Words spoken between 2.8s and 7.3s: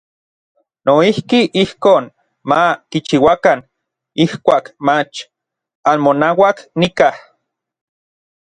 kichiuakan ijkuak mach anmonauak nikaj.